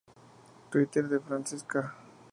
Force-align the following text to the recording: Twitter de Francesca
Twitter 0.71 1.07
de 1.07 1.19
Francesca 1.19 1.93